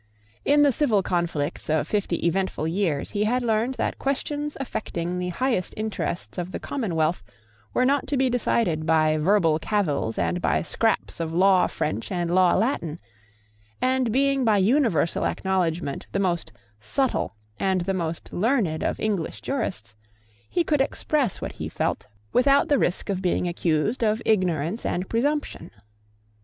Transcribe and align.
In 0.43 0.63
the 0.63 0.71
civil 0.71 1.03
conflicts 1.03 1.69
of 1.69 1.87
fifty 1.87 2.25
eventful 2.25 2.67
years 2.67 3.11
he 3.11 3.25
had 3.25 3.43
learned 3.43 3.75
that 3.75 3.99
questions 3.99 4.57
affecting 4.59 5.19
the 5.19 5.29
highest 5.29 5.75
interests 5.77 6.39
of 6.39 6.51
the 6.51 6.59
commonwealth 6.59 7.21
were 7.71 7.85
not 7.85 8.07
to 8.07 8.17
be 8.17 8.27
decided 8.27 8.87
by 8.87 9.17
verbal 9.17 9.59
cavils 9.59 10.17
and 10.17 10.41
by 10.41 10.63
scraps 10.63 11.19
of 11.19 11.31
Law 11.35 11.67
French 11.67 12.11
and 12.11 12.33
Law 12.33 12.55
Latin; 12.55 12.99
and, 13.79 14.11
being 14.11 14.43
by 14.43 14.57
universal 14.57 15.23
acknowledgment 15.23 16.07
the 16.13 16.19
most 16.19 16.51
subtle 16.79 17.35
and 17.59 17.81
the 17.81 17.93
most 17.93 18.33
learned 18.33 18.81
of 18.81 18.99
English 18.99 19.39
jurists, 19.41 19.95
he 20.49 20.63
could 20.63 20.81
express 20.81 21.41
what 21.41 21.51
he 21.61 21.69
felt 21.69 22.07
without 22.33 22.69
the 22.69 22.79
risk 22.79 23.07
of 23.09 23.21
being 23.21 23.47
accused 23.47 24.03
of 24.03 24.19
ignorance 24.25 24.83
and 24.83 25.07
presumption. 25.07 25.69